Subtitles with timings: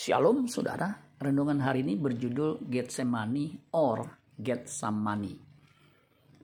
[0.00, 5.36] Shalom saudara, renungan hari ini berjudul Getsemani or Getsamani.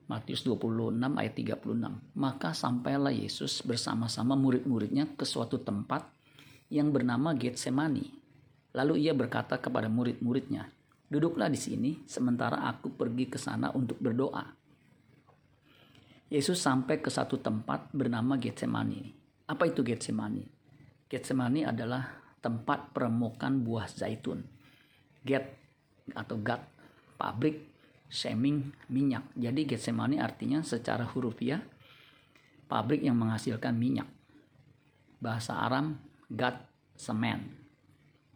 [0.05, 1.33] Matius 26 ayat
[1.65, 1.65] 36.
[2.21, 6.05] Maka sampailah Yesus bersama-sama murid-muridnya ke suatu tempat
[6.69, 8.05] yang bernama Getsemani.
[8.77, 10.69] Lalu ia berkata kepada murid-muridnya,
[11.09, 14.45] Duduklah di sini sementara aku pergi ke sana untuk berdoa.
[16.29, 19.01] Yesus sampai ke satu tempat bernama Getsemani.
[19.49, 20.45] Apa itu Getsemani?
[21.09, 24.39] Getsemani adalah tempat peremukan buah zaitun.
[25.27, 25.51] Get
[26.15, 26.63] atau gat,
[27.19, 27.59] pabrik,
[28.07, 29.27] seming, minyak.
[29.35, 31.59] Jadi Getsemani artinya secara hurufiah
[32.71, 34.07] pabrik yang menghasilkan minyak.
[35.19, 35.99] Bahasa Aram
[36.31, 36.63] gat
[36.95, 37.51] semen,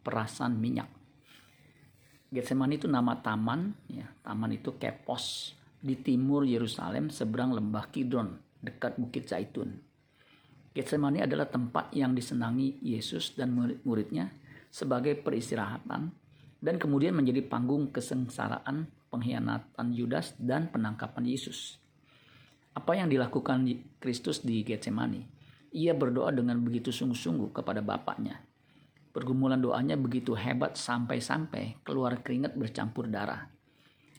[0.04, 0.92] perasan minyak.
[2.28, 9.00] Getsemani itu nama taman, ya, taman itu Kepos di timur Yerusalem seberang lembah Kidron dekat
[9.00, 9.91] Bukit Zaitun.
[10.72, 14.32] Getsemani adalah tempat yang disenangi Yesus dan murid-muridnya
[14.72, 16.08] sebagai peristirahatan
[16.64, 21.76] dan kemudian menjadi panggung kesengsaraan, pengkhianatan Yudas dan penangkapan Yesus.
[22.72, 23.68] Apa yang dilakukan
[24.00, 25.20] Kristus di Getsemani?
[25.76, 28.40] Ia berdoa dengan begitu sungguh-sungguh kepada Bapaknya.
[29.12, 33.44] Pergumulan doanya begitu hebat sampai-sampai keluar keringat bercampur darah.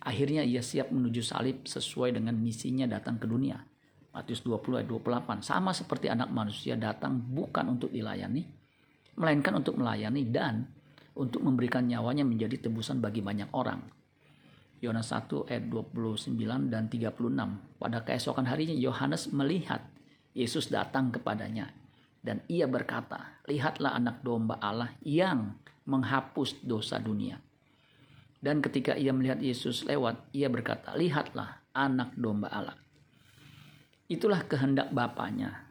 [0.05, 3.72] Akhirnya ia siap menuju salib sesuai dengan misinya datang ke dunia
[4.13, 5.41] Matius 20 ayat 28.
[5.41, 8.45] Sama seperti anak manusia datang bukan untuk dilayani,
[9.17, 10.69] melainkan untuk melayani dan
[11.17, 13.81] untuk memberikan nyawanya menjadi tebusan bagi banyak orang.
[14.85, 17.81] Yohanes 1 ayat 29 dan 36.
[17.81, 19.81] Pada keesokan harinya Yohanes melihat
[20.37, 21.73] Yesus datang kepadanya
[22.21, 25.57] dan ia berkata, "Lihatlah anak domba Allah yang
[25.89, 27.41] menghapus dosa dunia."
[28.43, 32.82] Dan ketika ia melihat Yesus lewat, ia berkata, "Lihatlah anak domba Allah."
[34.13, 35.65] Itulah kehendak Bapaknya.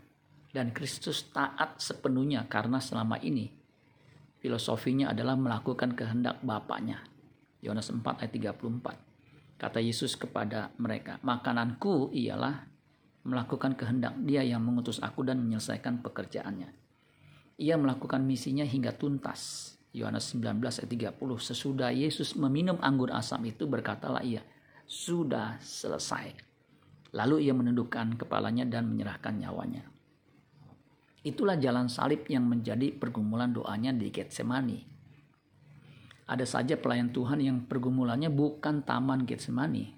[0.51, 3.49] Dan Kristus taat sepenuhnya karena selama ini
[4.43, 7.07] filosofinya adalah melakukan kehendak Bapaknya.
[7.63, 9.63] Yohanes 4 ayat 34.
[9.63, 12.67] Kata Yesus kepada mereka, makananku ialah
[13.23, 16.75] melakukan kehendak dia yang mengutus aku dan menyelesaikan pekerjaannya.
[17.63, 19.73] Ia melakukan misinya hingga tuntas.
[19.95, 21.39] Yohanes 19 ayat 30.
[21.39, 24.43] Sesudah Yesus meminum anggur asam itu berkatalah ia,
[24.83, 26.52] sudah selesai.
[27.13, 29.85] Lalu ia menundukkan kepalanya dan menyerahkan nyawanya.
[31.23, 34.81] Itulah jalan salib yang menjadi pergumulan doanya di Getsemani.
[36.27, 39.93] Ada saja pelayan Tuhan yang pergumulannya bukan taman Getsemani,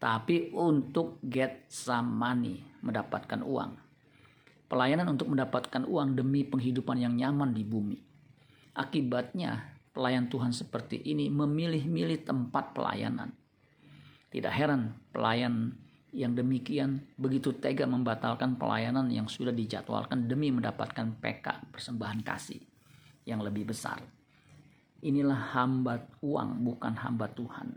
[0.00, 3.72] tapi untuk Getsemani mendapatkan uang.
[4.70, 8.00] Pelayanan untuk mendapatkan uang demi penghidupan yang nyaman di bumi.
[8.72, 13.36] Akibatnya, pelayan Tuhan seperti ini memilih-milih tempat pelayanan.
[14.32, 15.76] Tidak heran pelayan
[16.12, 22.60] yang demikian begitu tega membatalkan pelayanan yang sudah dijadwalkan demi mendapatkan PK persembahan kasih
[23.24, 23.96] yang lebih besar.
[25.02, 27.74] Inilah hamba uang bukan hamba Tuhan.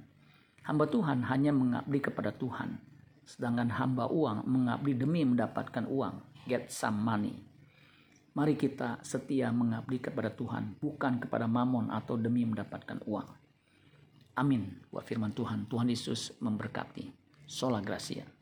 [0.68, 2.78] Hamba Tuhan hanya mengabdi kepada Tuhan,
[3.24, 7.34] sedangkan hamba uang mengabdi demi mendapatkan uang, get some money.
[8.36, 13.30] Mari kita setia mengabdi kepada Tuhan, bukan kepada mamon atau demi mendapatkan uang.
[14.36, 14.84] Amin.
[14.92, 17.25] Buat firman Tuhan, Tuhan Yesus memberkati.
[17.46, 18.35] Sola Gracia.